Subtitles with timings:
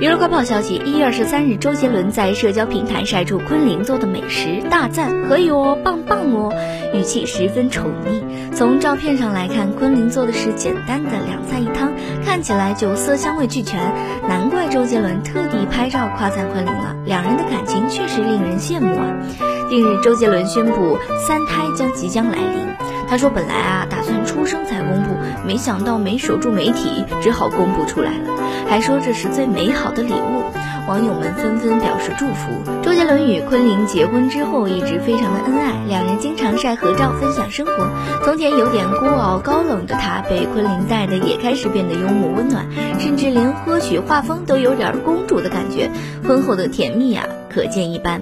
[0.00, 6.52] 娱乐快报消息：一月二十三日，周杰伦在社交平台晒出昆凌做的美食，大赞可以哦，棒棒哦，
[6.92, 8.54] 语气十分宠溺。
[8.54, 11.92] 从照片上来看，昆凌做的是简单的两菜一汤，
[12.24, 13.80] 看起来就色香味俱全，
[14.28, 16.94] 难怪周杰伦特地拍照夸赞昆凌了。
[17.06, 19.06] 两人的感情确实令人羡慕啊！
[19.70, 22.64] 近日，周杰伦宣布三胎将即将来临。
[23.08, 25.10] 他说：“本来啊，打算出生才公布，
[25.46, 28.30] 没想到没守住媒体，只好公布出来了。
[28.68, 30.44] 还说这是最美好的礼物。”
[30.86, 32.50] 网友们纷纷表示祝福。
[32.82, 37.88] 周杰伦与昆凌结婚之后一直非常的恩爱，两人经常晒合照分享生活。
[38.22, 42.66] 从前有点孤傲高冷的他，被昆凌带的也开始变得幽默温暖，
[42.98, 45.90] 甚至连歌曲画风都有点公主的感觉。
[46.28, 48.20] 婚后的甜蜜啊，可见一斑。